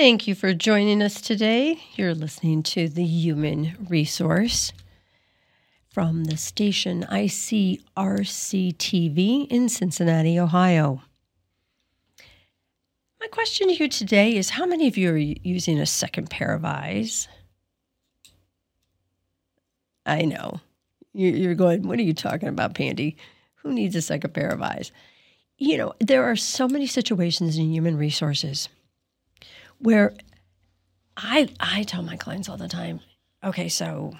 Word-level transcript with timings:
Thank 0.00 0.26
you 0.26 0.34
for 0.34 0.54
joining 0.54 1.02
us 1.02 1.20
today. 1.20 1.78
You're 1.94 2.14
listening 2.14 2.62
to 2.62 2.88
the 2.88 3.04
Human 3.04 3.76
Resource 3.86 4.72
from 5.90 6.24
the 6.24 6.38
station 6.38 7.04
ICRC 7.12 7.82
TV 8.78 9.46
in 9.48 9.68
Cincinnati, 9.68 10.38
Ohio. 10.38 11.02
My 13.20 13.26
question 13.26 13.68
to 13.68 13.74
you 13.74 13.90
today 13.90 14.34
is 14.34 14.48
How 14.48 14.64
many 14.64 14.88
of 14.88 14.96
you 14.96 15.10
are 15.10 15.18
using 15.18 15.78
a 15.78 15.84
second 15.84 16.30
pair 16.30 16.54
of 16.54 16.64
eyes? 16.64 17.28
I 20.06 20.22
know. 20.22 20.62
You're 21.12 21.54
going, 21.54 21.86
What 21.86 21.98
are 21.98 22.04
you 22.04 22.14
talking 22.14 22.48
about, 22.48 22.74
Pandy? 22.74 23.18
Who 23.56 23.74
needs 23.74 23.94
a 23.96 24.00
second 24.00 24.32
pair 24.32 24.48
of 24.48 24.62
eyes? 24.62 24.92
You 25.58 25.76
know, 25.76 25.92
there 26.00 26.24
are 26.24 26.36
so 26.36 26.66
many 26.66 26.86
situations 26.86 27.58
in 27.58 27.70
human 27.70 27.98
resources 27.98 28.70
where 29.80 30.14
I 31.16 31.48
I 31.58 31.82
tell 31.82 32.02
my 32.02 32.16
clients 32.16 32.48
all 32.48 32.56
the 32.56 32.68
time, 32.68 33.00
okay, 33.42 33.68
so 33.68 34.16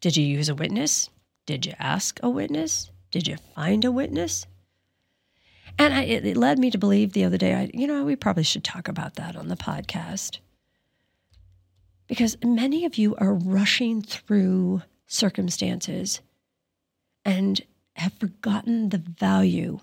did 0.00 0.16
you 0.16 0.24
use 0.24 0.48
a 0.48 0.54
witness? 0.54 1.10
Did 1.46 1.66
you 1.66 1.72
ask 1.78 2.20
a 2.22 2.30
witness? 2.30 2.90
Did 3.10 3.26
you 3.26 3.36
find 3.54 3.84
a 3.84 3.90
witness? 3.90 4.46
And 5.78 5.94
I, 5.94 6.02
it, 6.02 6.26
it 6.26 6.36
led 6.36 6.58
me 6.58 6.70
to 6.70 6.78
believe 6.78 7.12
the 7.12 7.24
other 7.24 7.38
day, 7.38 7.54
I, 7.54 7.70
you 7.72 7.86
know, 7.86 8.04
we 8.04 8.16
probably 8.16 8.42
should 8.42 8.64
talk 8.64 8.88
about 8.88 9.14
that 9.14 9.36
on 9.36 9.48
the 9.48 9.56
podcast. 9.56 10.38
Because 12.06 12.36
many 12.44 12.84
of 12.84 12.96
you 12.96 13.14
are 13.16 13.34
rushing 13.34 14.02
through 14.02 14.82
circumstances 15.06 16.20
and 17.24 17.60
have 17.96 18.12
forgotten 18.14 18.88
the 18.88 18.98
value 18.98 19.80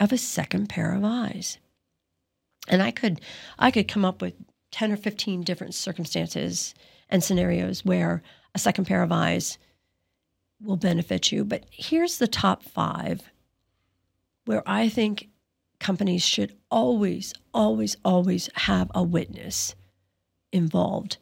of 0.00 0.12
a 0.12 0.18
second 0.18 0.68
pair 0.68 0.94
of 0.94 1.04
eyes. 1.04 1.58
And 2.68 2.82
I 2.82 2.90
could 2.90 3.20
I 3.58 3.70
could 3.70 3.88
come 3.88 4.04
up 4.04 4.22
with 4.22 4.34
10 4.70 4.92
or 4.92 4.96
15 4.96 5.42
different 5.42 5.74
circumstances 5.74 6.74
and 7.08 7.24
scenarios 7.24 7.84
where 7.84 8.22
a 8.54 8.58
second 8.58 8.86
pair 8.86 9.02
of 9.02 9.12
eyes 9.12 9.58
will 10.60 10.76
benefit 10.76 11.32
you. 11.32 11.44
But 11.44 11.64
here's 11.70 12.18
the 12.18 12.28
top 12.28 12.62
5 12.62 13.30
where 14.44 14.62
I 14.66 14.88
think 14.88 15.28
companies 15.78 16.22
should 16.22 16.56
always, 16.70 17.34
always, 17.52 17.96
always 18.04 18.48
have 18.54 18.90
a 18.94 19.02
witness 19.02 19.74
involved 20.52 21.18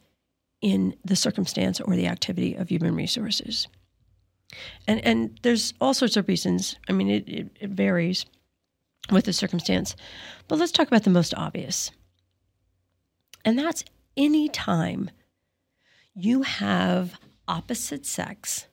in 0.61 0.95
the 1.05 1.15
circumstance 1.15 1.79
or 1.79 1.95
the 1.95 2.07
activity 2.07 2.55
of 2.55 2.69
human 2.69 2.95
resources. 2.95 3.67
And 4.87 5.03
and 5.05 5.37
there's 5.43 5.73
all 5.81 5.93
sorts 5.93 6.15
of 6.15 6.27
reasons. 6.27 6.77
I 6.87 6.93
mean, 6.93 7.09
it, 7.09 7.27
it, 7.27 7.49
it 7.59 7.69
varies 7.69 8.25
with 9.11 9.25
the 9.25 9.33
circumstance. 9.33 9.95
But 10.47 10.59
let's 10.59 10.71
talk 10.71 10.87
about 10.87 11.03
the 11.03 11.09
most 11.09 11.33
obvious. 11.35 11.91
And 13.45 13.57
that's 13.57 13.83
any 14.15 14.49
time 14.49 15.09
you 16.13 16.41
have 16.41 17.19
opposite 17.47 18.05
sex 18.05 18.67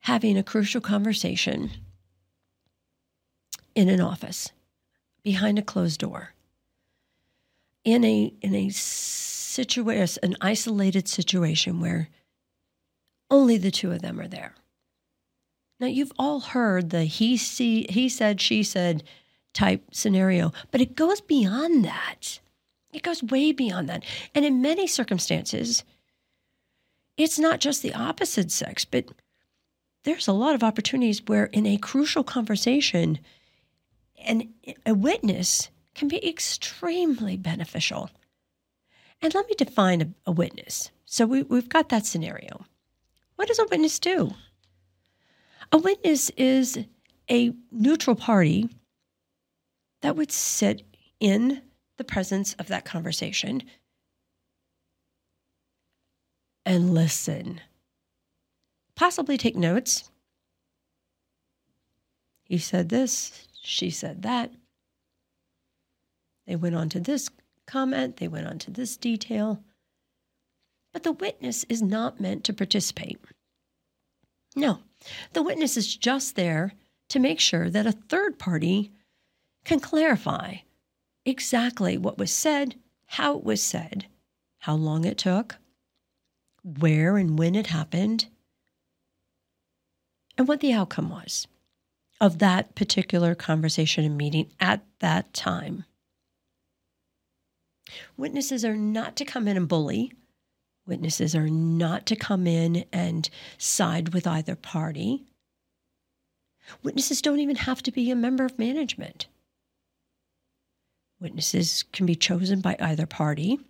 having 0.00 0.36
a 0.36 0.42
crucial 0.42 0.80
conversation 0.80 1.70
in 3.74 3.88
an 3.88 4.00
office 4.00 4.50
behind 5.22 5.58
a 5.58 5.62
closed 5.62 6.00
door 6.00 6.34
in 7.84 8.04
a 8.04 8.32
in 8.42 8.54
a 8.54 8.68
situation 8.70 10.18
an 10.22 10.36
isolated 10.40 11.08
situation 11.08 11.80
where 11.80 12.08
only 13.30 13.56
the 13.56 13.70
two 13.70 13.92
of 13.92 14.02
them 14.02 14.20
are 14.20 14.28
there 14.28 14.54
now 15.80 15.86
you've 15.86 16.12
all 16.18 16.40
heard 16.40 16.90
the 16.90 17.04
he 17.04 17.36
see 17.36 17.86
he 17.88 18.08
said 18.08 18.40
she 18.40 18.62
said 18.62 19.02
type 19.52 19.82
scenario 19.92 20.52
but 20.70 20.80
it 20.80 20.94
goes 20.94 21.20
beyond 21.20 21.84
that 21.84 22.40
it 22.92 23.02
goes 23.02 23.22
way 23.22 23.52
beyond 23.52 23.88
that 23.88 24.04
and 24.34 24.44
in 24.44 24.62
many 24.62 24.86
circumstances 24.86 25.84
it's 27.16 27.38
not 27.38 27.60
just 27.60 27.82
the 27.82 27.94
opposite 27.94 28.50
sex 28.50 28.84
but 28.84 29.06
there's 30.04 30.28
a 30.28 30.32
lot 30.32 30.54
of 30.54 30.62
opportunities 30.62 31.22
where 31.26 31.46
in 31.46 31.66
a 31.66 31.76
crucial 31.76 32.24
conversation 32.24 33.18
and 34.24 34.48
a 34.86 34.94
witness 34.94 35.68
can 35.94 36.08
be 36.08 36.26
extremely 36.26 37.36
beneficial. 37.36 38.10
And 39.20 39.34
let 39.34 39.48
me 39.48 39.54
define 39.56 40.00
a, 40.00 40.08
a 40.26 40.32
witness. 40.32 40.90
So 41.04 41.26
we, 41.26 41.42
we've 41.42 41.68
got 41.68 41.88
that 41.88 42.06
scenario. 42.06 42.64
What 43.36 43.48
does 43.48 43.58
a 43.58 43.66
witness 43.70 43.98
do? 43.98 44.34
A 45.70 45.78
witness 45.78 46.30
is 46.30 46.78
a 47.30 47.52
neutral 47.70 48.16
party 48.16 48.70
that 50.00 50.16
would 50.16 50.32
sit 50.32 50.82
in 51.20 51.62
the 51.98 52.04
presence 52.04 52.54
of 52.54 52.68
that 52.68 52.84
conversation 52.84 53.62
and 56.64 56.94
listen, 56.94 57.60
possibly 58.94 59.36
take 59.36 59.56
notes. 59.56 60.10
He 62.44 62.58
said 62.58 62.88
this, 62.88 63.46
she 63.62 63.90
said 63.90 64.22
that. 64.22 64.52
They 66.46 66.56
went 66.56 66.76
on 66.76 66.88
to 66.90 67.00
this 67.00 67.28
comment, 67.66 68.18
they 68.18 68.28
went 68.28 68.46
on 68.46 68.58
to 68.60 68.70
this 68.70 68.96
detail. 68.96 69.62
But 70.92 71.02
the 71.02 71.12
witness 71.12 71.64
is 71.68 71.82
not 71.82 72.20
meant 72.20 72.44
to 72.44 72.54
participate. 72.54 73.18
No, 74.56 74.80
the 75.32 75.42
witness 75.42 75.76
is 75.76 75.96
just 75.96 76.36
there 76.36 76.72
to 77.08 77.18
make 77.18 77.40
sure 77.40 77.70
that 77.70 77.86
a 77.86 77.92
third 77.92 78.38
party 78.38 78.92
can 79.64 79.80
clarify 79.80 80.56
exactly 81.24 81.96
what 81.98 82.18
was 82.18 82.32
said, 82.32 82.74
how 83.06 83.36
it 83.36 83.44
was 83.44 83.62
said, 83.62 84.06
how 84.60 84.74
long 84.74 85.04
it 85.04 85.18
took, 85.18 85.56
where 86.62 87.16
and 87.16 87.38
when 87.38 87.54
it 87.54 87.68
happened, 87.68 88.26
and 90.36 90.46
what 90.46 90.60
the 90.60 90.72
outcome 90.72 91.10
was 91.10 91.46
of 92.20 92.38
that 92.38 92.74
particular 92.74 93.34
conversation 93.34 94.04
and 94.04 94.16
meeting 94.16 94.50
at 94.60 94.84
that 95.00 95.32
time. 95.32 95.84
Witnesses 98.16 98.64
are 98.64 98.76
not 98.76 99.16
to 99.16 99.24
come 99.24 99.48
in 99.48 99.56
and 99.56 99.68
bully. 99.68 100.12
Witnesses 100.88 101.36
are 101.36 101.50
not 101.50 102.06
to 102.06 102.16
come 102.16 102.46
in 102.46 102.86
and 102.94 103.28
side 103.58 104.14
with 104.14 104.26
either 104.26 104.56
party. 104.56 105.22
Witnesses 106.82 107.20
don't 107.20 107.40
even 107.40 107.56
have 107.56 107.82
to 107.82 107.92
be 107.92 108.10
a 108.10 108.16
member 108.16 108.46
of 108.46 108.58
management. 108.58 109.26
Witnesses 111.20 111.84
can 111.92 112.06
be 112.06 112.14
chosen 112.14 112.62
by 112.62 112.74
either 112.80 113.04
party. 113.04 113.60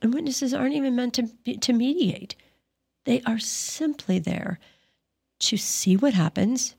And 0.00 0.14
witnesses 0.14 0.54
aren't 0.54 0.74
even 0.74 0.96
meant 0.96 1.14
to, 1.14 1.56
to 1.58 1.72
mediate. 1.74 2.36
They 3.04 3.20
are 3.26 3.38
simply 3.38 4.18
there 4.18 4.58
to 5.40 5.58
see 5.58 5.94
what 5.94 6.14
happens, 6.14 6.74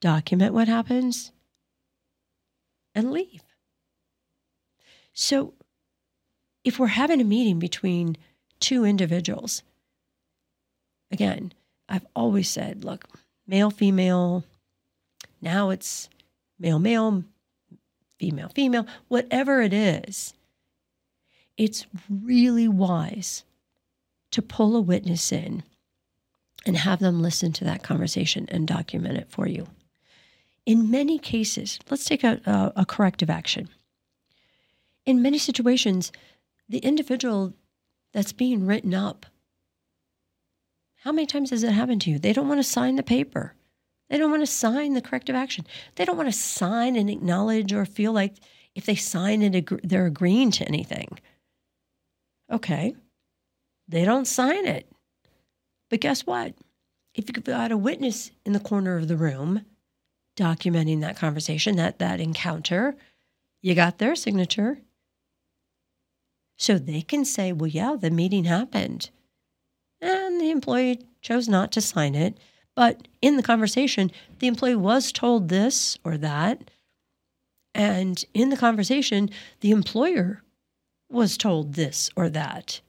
document 0.00 0.54
what 0.54 0.68
happens, 0.68 1.32
and 2.94 3.12
leave. 3.12 3.42
So, 5.12 5.52
if 6.64 6.78
we're 6.78 6.86
having 6.88 7.20
a 7.20 7.24
meeting 7.24 7.58
between 7.58 8.16
two 8.58 8.84
individuals, 8.84 9.62
again, 11.10 11.52
I've 11.88 12.06
always 12.16 12.48
said, 12.48 12.84
look, 12.84 13.06
male, 13.46 13.70
female, 13.70 14.44
now 15.40 15.70
it's 15.70 16.08
male, 16.58 16.78
male, 16.78 17.24
female, 18.18 18.48
female, 18.48 18.86
whatever 19.08 19.60
it 19.60 19.72
is, 19.72 20.32
it's 21.56 21.86
really 22.08 22.66
wise 22.66 23.44
to 24.30 24.42
pull 24.42 24.74
a 24.74 24.80
witness 24.80 25.30
in 25.30 25.62
and 26.66 26.76
have 26.78 26.98
them 26.98 27.22
listen 27.22 27.52
to 27.52 27.64
that 27.64 27.82
conversation 27.82 28.46
and 28.50 28.66
document 28.66 29.18
it 29.18 29.28
for 29.28 29.46
you. 29.46 29.66
In 30.66 30.90
many 30.90 31.18
cases, 31.18 31.78
let's 31.90 32.06
take 32.06 32.24
a, 32.24 32.40
a, 32.46 32.80
a 32.80 32.86
corrective 32.86 33.28
action. 33.28 33.68
In 35.04 35.20
many 35.20 35.36
situations, 35.36 36.10
the 36.68 36.78
individual 36.78 37.54
that's 38.12 38.32
being 38.32 38.66
written 38.66 38.94
up, 38.94 39.26
how 40.96 41.12
many 41.12 41.26
times 41.26 41.50
has 41.50 41.62
it 41.62 41.72
happened 41.72 42.00
to 42.02 42.10
you? 42.10 42.18
They 42.18 42.32
don't 42.32 42.48
want 42.48 42.60
to 42.60 42.64
sign 42.64 42.96
the 42.96 43.02
paper. 43.02 43.54
They 44.08 44.18
don't 44.18 44.30
want 44.30 44.42
to 44.42 44.46
sign 44.46 44.94
the 44.94 45.02
corrective 45.02 45.36
action. 45.36 45.66
They 45.96 46.04
don't 46.04 46.16
want 46.16 46.28
to 46.28 46.38
sign 46.38 46.96
and 46.96 47.10
acknowledge 47.10 47.72
or 47.72 47.84
feel 47.84 48.12
like 48.12 48.36
if 48.74 48.86
they 48.86 48.94
sign 48.94 49.42
it, 49.42 49.68
they're 49.82 50.06
agreeing 50.06 50.50
to 50.52 50.66
anything. 50.66 51.18
Okay, 52.50 52.94
they 53.88 54.04
don't 54.04 54.26
sign 54.26 54.66
it. 54.66 54.90
But 55.90 56.00
guess 56.00 56.26
what? 56.26 56.54
If 57.14 57.26
you've 57.28 57.44
got 57.44 57.72
a 57.72 57.76
witness 57.76 58.30
in 58.44 58.52
the 58.52 58.60
corner 58.60 58.96
of 58.96 59.08
the 59.08 59.16
room 59.16 59.64
documenting 60.36 61.00
that 61.00 61.16
conversation, 61.16 61.76
that, 61.76 61.98
that 61.98 62.20
encounter, 62.20 62.96
you 63.62 63.74
got 63.74 63.98
their 63.98 64.16
signature. 64.16 64.78
So 66.64 66.78
they 66.78 67.02
can 67.02 67.26
say, 67.26 67.52
well, 67.52 67.68
yeah, 67.68 67.94
the 68.00 68.10
meeting 68.10 68.44
happened. 68.44 69.10
And 70.00 70.40
the 70.40 70.50
employee 70.50 71.02
chose 71.20 71.46
not 71.46 71.70
to 71.72 71.82
sign 71.82 72.14
it. 72.14 72.38
But 72.74 73.06
in 73.20 73.36
the 73.36 73.42
conversation, 73.42 74.10
the 74.38 74.46
employee 74.46 74.74
was 74.74 75.12
told 75.12 75.50
this 75.50 75.98
or 76.04 76.16
that. 76.16 76.70
And 77.74 78.24
in 78.32 78.48
the 78.48 78.56
conversation, 78.56 79.28
the 79.60 79.72
employer 79.72 80.42
was 81.10 81.36
told 81.36 81.74
this 81.74 82.08
or 82.16 82.30
that. 82.30 82.80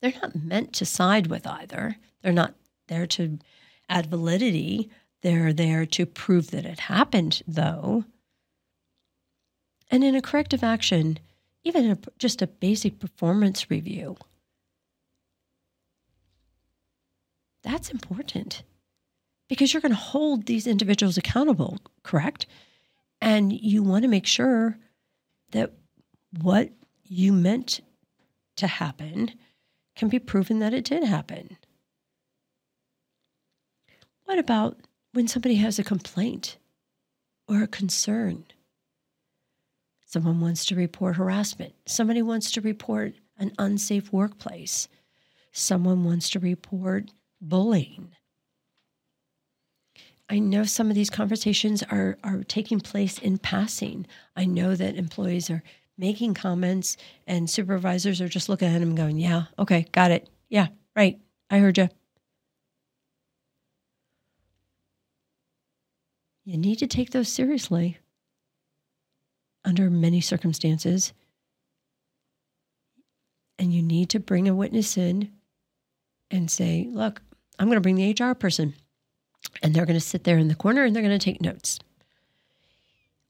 They're 0.00 0.14
not 0.22 0.36
meant 0.36 0.72
to 0.74 0.86
side 0.86 1.26
with 1.26 1.48
either. 1.48 1.96
They're 2.22 2.32
not 2.32 2.54
there 2.86 3.08
to 3.08 3.40
add 3.88 4.06
validity. 4.06 4.88
They're 5.22 5.52
there 5.52 5.84
to 5.84 6.06
prove 6.06 6.52
that 6.52 6.64
it 6.64 6.78
happened, 6.78 7.42
though. 7.48 8.04
And 9.90 10.04
in 10.04 10.14
a 10.14 10.22
corrective 10.22 10.62
action, 10.62 11.18
even 11.66 11.90
a, 11.90 11.98
just 12.18 12.42
a 12.42 12.46
basic 12.46 13.00
performance 13.00 13.70
review, 13.70 14.16
that's 17.64 17.90
important 17.90 18.62
because 19.48 19.74
you're 19.74 19.80
going 19.80 19.90
to 19.90 19.98
hold 19.98 20.46
these 20.46 20.68
individuals 20.68 21.18
accountable, 21.18 21.78
correct? 22.04 22.46
And 23.20 23.52
you 23.52 23.82
want 23.82 24.04
to 24.04 24.08
make 24.08 24.26
sure 24.26 24.78
that 25.50 25.72
what 26.40 26.70
you 27.02 27.32
meant 27.32 27.80
to 28.58 28.68
happen 28.68 29.32
can 29.96 30.08
be 30.08 30.20
proven 30.20 30.60
that 30.60 30.72
it 30.72 30.84
did 30.84 31.02
happen. 31.02 31.56
What 34.24 34.38
about 34.38 34.78
when 35.12 35.26
somebody 35.26 35.56
has 35.56 35.80
a 35.80 35.84
complaint 35.84 36.58
or 37.48 37.62
a 37.62 37.68
concern? 37.68 38.44
Someone 40.06 40.40
wants 40.40 40.64
to 40.66 40.76
report 40.76 41.16
harassment. 41.16 41.74
Somebody 41.84 42.22
wants 42.22 42.52
to 42.52 42.60
report 42.60 43.14
an 43.38 43.52
unsafe 43.58 44.12
workplace. 44.12 44.86
Someone 45.50 46.04
wants 46.04 46.30
to 46.30 46.38
report 46.38 47.10
bullying. 47.40 48.12
I 50.30 50.38
know 50.38 50.62
some 50.62 50.90
of 50.90 50.94
these 50.94 51.10
conversations 51.10 51.82
are, 51.90 52.18
are 52.22 52.44
taking 52.44 52.78
place 52.78 53.18
in 53.18 53.38
passing. 53.38 54.06
I 54.36 54.44
know 54.44 54.76
that 54.76 54.94
employees 54.96 55.50
are 55.50 55.64
making 55.98 56.34
comments 56.34 56.96
and 57.26 57.50
supervisors 57.50 58.20
are 58.20 58.28
just 58.28 58.48
looking 58.48 58.68
at 58.68 58.78
them 58.78 58.94
going, 58.94 59.18
Yeah, 59.18 59.44
okay, 59.58 59.86
got 59.90 60.12
it. 60.12 60.28
Yeah, 60.48 60.68
right. 60.94 61.18
I 61.50 61.58
heard 61.58 61.78
you. 61.78 61.88
You 66.44 66.58
need 66.58 66.76
to 66.76 66.86
take 66.86 67.10
those 67.10 67.28
seriously 67.28 67.98
under 69.66 69.90
many 69.90 70.20
circumstances. 70.22 71.12
And 73.58 73.74
you 73.74 73.82
need 73.82 74.08
to 74.10 74.20
bring 74.20 74.48
a 74.48 74.54
witness 74.54 74.96
in 74.96 75.32
and 76.30 76.50
say, 76.50 76.88
Look, 76.90 77.20
I'm 77.58 77.66
going 77.66 77.76
to 77.76 77.80
bring 77.80 77.96
the 77.96 78.14
HR 78.18 78.34
person 78.34 78.74
and 79.62 79.74
they're 79.74 79.86
going 79.86 79.98
to 79.98 80.04
sit 80.04 80.24
there 80.24 80.38
in 80.38 80.48
the 80.48 80.54
corner 80.54 80.84
and 80.84 80.94
they're 80.94 81.02
going 81.02 81.18
to 81.18 81.24
take 81.24 81.40
notes. 81.40 81.78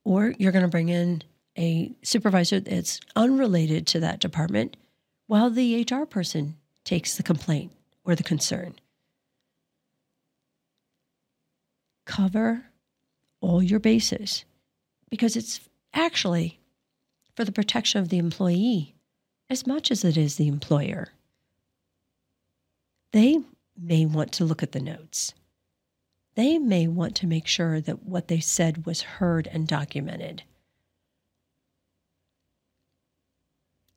Or 0.04 0.34
you're 0.38 0.52
going 0.52 0.64
to 0.64 0.70
bring 0.70 0.88
in 0.88 1.22
a 1.58 1.92
supervisor 2.02 2.60
that's 2.60 3.00
unrelated 3.16 3.86
to 3.88 4.00
that 4.00 4.20
department 4.20 4.76
while 5.26 5.50
the 5.50 5.84
HR 5.90 6.04
person 6.04 6.56
takes 6.84 7.16
the 7.16 7.22
complaint 7.22 7.72
or 8.04 8.14
the 8.14 8.22
concern. 8.22 8.74
Cover 12.04 12.66
all 13.40 13.62
your 13.62 13.80
bases 13.80 14.44
because 15.10 15.36
it's 15.36 15.60
actually 15.94 16.60
for 17.34 17.44
the 17.44 17.52
protection 17.52 18.00
of 18.00 18.08
the 18.08 18.18
employee 18.18 18.94
as 19.48 19.66
much 19.66 19.90
as 19.90 20.04
it 20.04 20.16
is 20.16 20.36
the 20.36 20.48
employer. 20.48 21.08
They 23.12 23.40
may 23.80 24.06
want 24.06 24.32
to 24.32 24.44
look 24.44 24.62
at 24.62 24.72
the 24.72 24.80
notes 24.80 25.34
they 26.36 26.58
may 26.58 26.86
want 26.86 27.16
to 27.16 27.26
make 27.26 27.46
sure 27.46 27.80
that 27.80 28.04
what 28.04 28.28
they 28.28 28.40
said 28.40 28.84
was 28.84 29.00
heard 29.00 29.48
and 29.48 29.66
documented. 29.66 30.42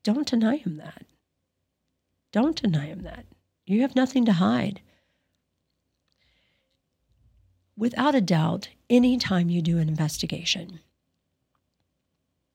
Don't 0.02 0.26
deny 0.26 0.56
him 0.56 0.78
that. 0.78 1.04
Don't 2.32 2.60
deny 2.60 2.86
him 2.86 3.02
that. 3.02 3.26
You 3.66 3.82
have 3.82 3.94
nothing 3.94 4.24
to 4.24 4.32
hide. 4.32 4.80
Without 7.76 8.14
a 8.14 8.22
doubt, 8.22 8.70
anytime 8.88 9.50
you 9.50 9.60
do 9.60 9.76
an 9.76 9.88
investigation, 9.88 10.80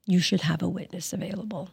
you 0.06 0.20
should 0.20 0.42
have 0.42 0.62
a 0.62 0.70
witness 0.70 1.14
available. 1.14 1.70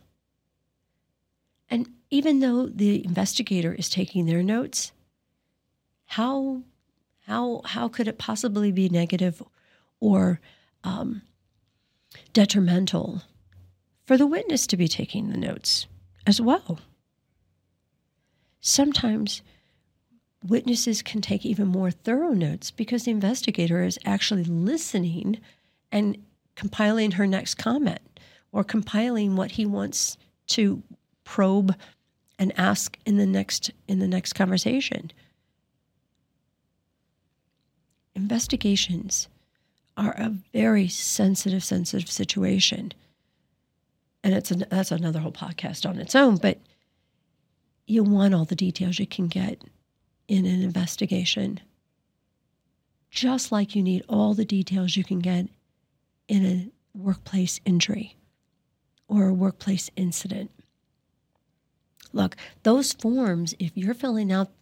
And 1.71 1.89
even 2.11 2.41
though 2.41 2.67
the 2.67 3.05
investigator 3.05 3.73
is 3.73 3.89
taking 3.89 4.27
their 4.27 4.43
notes, 4.43 4.93
how 6.07 6.63
how 7.27 7.63
how 7.65 7.89
could 7.89 8.09
it 8.09 8.19
possibly 8.19 8.73
be 8.73 8.89
negative 8.89 9.43
or 10.01 10.41
um, 10.85 11.23
detrimental 12.33 13.23
for 14.05 14.17
the 14.17 14.27
witness 14.27 14.67
to 14.67 14.77
be 14.77 14.89
taking 14.89 15.31
the 15.31 15.39
notes 15.39 15.87
as 16.27 16.41
well? 16.41 16.81
Sometimes 18.61 19.43
witnesses 20.47 21.03
can 21.03 21.21
take 21.21 21.47
even 21.47 21.69
more 21.69 21.91
thorough 21.91 22.33
notes 22.33 22.71
because 22.71 23.05
the 23.05 23.11
investigator 23.11 23.83
is 23.83 23.99
actually 24.05 24.45
listening 24.45 25.39
and 25.91 26.19
compiling 26.55 27.13
her 27.13 27.27
next 27.27 27.55
comment 27.55 28.12
or 28.53 28.63
compiling 28.63 29.35
what 29.35 29.53
he 29.53 29.67
wants 29.67 30.17
to 30.47 30.83
probe 31.25 31.75
and 32.39 32.53
ask 32.59 32.99
in 33.07 33.17
the 33.17 33.27
next 33.27 33.71
in 33.89 33.99
the 33.99 34.09
next 34.09 34.35
conversation. 34.35 35.11
Investigations 38.15 39.29
are 39.97 40.13
a 40.13 40.35
very 40.53 40.89
sensitive, 40.89 41.65
sensitive 41.65 42.11
situation. 42.11 42.93
And 44.25 44.35
it's 44.35 44.51
an, 44.51 44.65
that's 44.71 44.93
another 44.93 45.19
whole 45.19 45.33
podcast 45.33 45.89
on 45.89 45.99
its 45.99 46.15
own, 46.15 46.37
but 46.37 46.59
you 47.87 48.05
want 48.05 48.35
all 48.35 48.45
the 48.45 48.55
details 48.55 48.99
you 48.99 49.07
can 49.07 49.29
get 49.29 49.63
in 50.29 50.47
an 50.47 50.63
investigation, 50.63 51.61
just 53.11 53.51
like 53.51 53.75
you 53.75 53.83
need 53.83 54.05
all 54.09 54.35
the 54.35 54.45
details 54.45 54.97
you 54.97 55.05
can 55.05 55.19
get 55.19 55.49
in 56.29 56.47
a 56.47 56.71
workplace 56.97 57.61
injury 57.65 58.17
workplace 59.43 59.91
incident. 59.97 60.53
Look, 62.13 62.37
those 62.63 62.93
forms, 62.93 63.55
if 63.59 63.73
you're 63.75 63.93
filling 63.93 64.31
out 64.31 64.53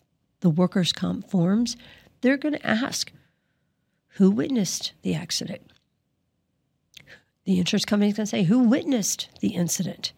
the 0.40 0.48
workers' 0.48 0.94
comp 0.94 1.30
forms, 1.30 1.76
they're 2.22 2.38
going 2.38 2.54
to 2.54 2.66
ask 2.66 3.12
who 4.14 4.30
witnessed 4.30 4.92
the 5.02 5.14
accident? 5.14 5.70
The 7.44 7.58
insurance 7.58 7.84
company 7.84 8.10
is 8.10 8.16
going 8.16 8.24
to 8.24 8.30
say, 8.30 8.42
Who 8.44 8.60
witnessed 8.60 9.28
the 9.40 9.48
incident? 9.48 10.12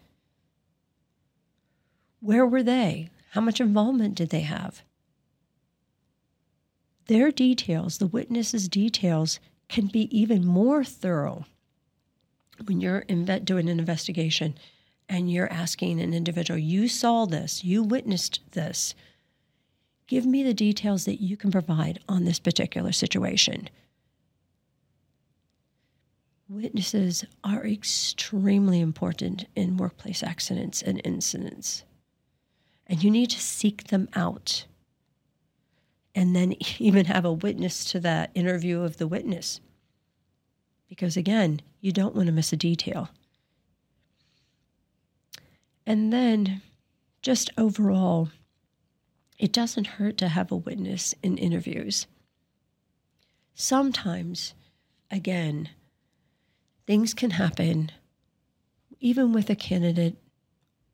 Where 2.21 2.45
were 2.45 2.63
they? 2.63 3.09
How 3.31 3.41
much 3.41 3.59
involvement 3.59 4.15
did 4.15 4.29
they 4.29 4.41
have? 4.41 4.81
Their 7.07 7.31
details, 7.31 7.97
the 7.97 8.07
witness's 8.07 8.69
details, 8.69 9.41
can 9.67 9.87
be 9.87 10.07
even 10.17 10.45
more 10.45 10.85
thorough 10.85 11.45
when 12.65 12.81
you're 12.81 13.01
doing 13.01 13.69
an 13.69 13.79
investigation 13.79 14.55
and 15.09 15.31
you're 15.31 15.51
asking 15.51 15.99
an 15.99 16.13
individual, 16.13 16.57
You 16.57 16.87
saw 16.87 17.25
this, 17.25 17.63
you 17.63 17.83
witnessed 17.83 18.39
this. 18.51 18.95
Give 20.07 20.25
me 20.25 20.43
the 20.43 20.53
details 20.53 21.05
that 21.05 21.21
you 21.21 21.37
can 21.37 21.51
provide 21.51 21.99
on 22.07 22.25
this 22.25 22.39
particular 22.39 22.91
situation. 22.91 23.69
Witnesses 26.49 27.25
are 27.43 27.65
extremely 27.65 28.79
important 28.79 29.45
in 29.55 29.77
workplace 29.77 30.21
accidents 30.21 30.81
and 30.81 31.01
incidents. 31.03 31.83
And 32.85 33.01
you 33.01 33.09
need 33.09 33.31
to 33.31 33.39
seek 33.39 33.85
them 33.85 34.09
out. 34.13 34.65
And 36.13 36.35
then 36.35 36.55
even 36.79 37.05
have 37.05 37.25
a 37.25 37.33
witness 37.33 37.85
to 37.85 37.99
that 38.01 38.31
interview 38.35 38.81
of 38.81 38.97
the 38.97 39.07
witness. 39.07 39.61
Because 40.89 41.17
again, 41.17 41.61
you 41.81 41.91
don't 41.91 42.15
want 42.15 42.27
to 42.27 42.33
miss 42.33 42.53
a 42.53 42.57
detail. 42.57 43.09
And 45.85 46.13
then, 46.13 46.61
just 47.21 47.49
overall, 47.57 48.29
it 49.37 49.51
doesn't 49.51 49.87
hurt 49.87 50.17
to 50.17 50.29
have 50.29 50.51
a 50.51 50.55
witness 50.55 51.13
in 51.21 51.37
interviews. 51.37 52.07
Sometimes, 53.55 54.53
again, 55.11 55.69
things 56.87 57.13
can 57.13 57.31
happen 57.31 57.91
even 58.99 59.33
with 59.33 59.49
a 59.49 59.55
candidate 59.55 60.15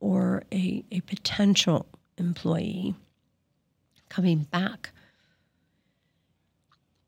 or 0.00 0.42
a, 0.52 0.84
a 0.90 1.00
potential 1.02 1.86
employee 2.18 2.94
coming 4.08 4.40
back. 4.50 4.90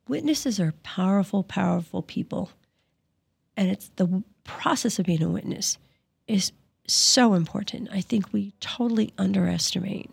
Witnesses 0.06 0.60
are 0.60 0.74
powerful, 0.82 1.42
powerful 1.42 2.02
people. 2.02 2.50
And 3.56 3.70
it's 3.70 3.90
the 3.96 4.22
process 4.44 4.98
of 4.98 5.06
being 5.06 5.22
a 5.22 5.28
witness 5.28 5.78
is 6.26 6.52
so 6.86 7.34
important. 7.34 7.88
I 7.92 8.00
think 8.00 8.32
we 8.32 8.52
totally 8.60 9.12
underestimate 9.18 10.10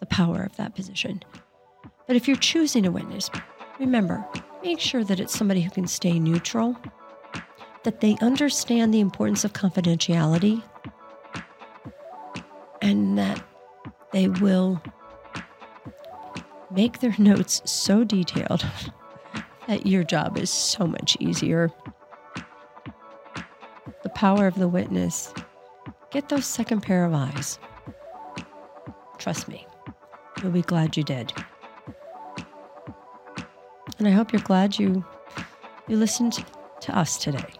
the 0.00 0.06
power 0.06 0.42
of 0.42 0.56
that 0.56 0.74
position. 0.74 1.22
But 2.06 2.16
if 2.16 2.28
you're 2.28 2.36
choosing 2.36 2.86
a 2.86 2.90
witness, 2.90 3.30
remember, 3.78 4.24
make 4.62 4.80
sure 4.80 5.04
that 5.04 5.20
it's 5.20 5.36
somebody 5.36 5.60
who 5.60 5.70
can 5.70 5.86
stay 5.86 6.18
neutral 6.18 6.76
that 7.84 8.00
they 8.00 8.16
understand 8.20 8.92
the 8.92 8.98
importance 8.98 9.44
of 9.44 9.52
confidentiality 9.52 10.60
and 12.82 13.16
that 13.16 13.40
they 14.12 14.28
will 14.28 14.82
make 16.70 16.98
their 17.00 17.14
notes 17.18 17.62
so 17.64 18.02
detailed 18.02 18.66
that 19.68 19.86
your 19.86 20.02
job 20.02 20.36
is 20.36 20.50
so 20.50 20.86
much 20.86 21.16
easier. 21.20 21.70
Power 24.26 24.48
of 24.48 24.56
the 24.56 24.66
witness. 24.66 25.32
Get 26.10 26.30
those 26.30 26.46
second 26.46 26.80
pair 26.80 27.04
of 27.04 27.14
eyes. 27.14 27.60
Trust 29.18 29.46
me, 29.46 29.64
you'll 30.42 30.50
be 30.50 30.62
glad 30.62 30.96
you 30.96 31.04
did. 31.04 31.32
And 34.00 34.08
I 34.08 34.10
hope 34.10 34.32
you're 34.32 34.42
glad 34.42 34.80
you 34.80 35.04
you 35.86 35.96
listened 35.96 36.44
to 36.80 36.98
us 36.98 37.18
today 37.18 37.52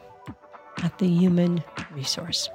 at 0.83 0.99
the 0.99 1.07
Human 1.07 1.63
Resource. 1.93 2.49